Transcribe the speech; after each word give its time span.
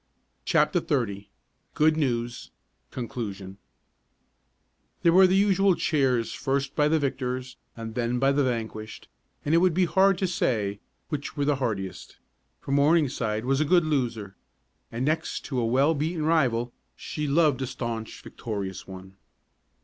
CHAPTER 0.45 0.81
XXX 0.81 1.27
GOOD 1.75 1.95
NEWS 1.95 2.49
CONCLUSION 2.89 3.59
There 5.03 5.13
were 5.13 5.27
the 5.27 5.35
usual 5.35 5.75
cheers 5.75 6.33
first 6.33 6.75
by 6.75 6.87
the 6.87 6.97
victors 6.97 7.55
and 7.77 7.93
then 7.93 8.17
by 8.17 8.31
the 8.31 8.43
vanquished, 8.43 9.07
and 9.45 9.53
it 9.53 9.59
would 9.59 9.75
be 9.75 9.85
hard 9.85 10.17
to 10.17 10.25
say 10.25 10.79
which 11.09 11.37
were 11.37 11.45
the 11.45 11.57
heartiest. 11.57 12.17
For 12.61 12.71
Morningside 12.71 13.45
was 13.45 13.61
a 13.61 13.63
good 13.63 13.85
loser 13.85 14.35
and 14.91 15.05
next 15.05 15.45
to 15.45 15.59
a 15.59 15.65
well 15.67 15.93
beaten 15.93 16.25
rival, 16.25 16.73
she 16.95 17.27
loved 17.27 17.61
a 17.61 17.67
staunch 17.67 18.23
victorious 18.23 18.87
one. 18.87 19.17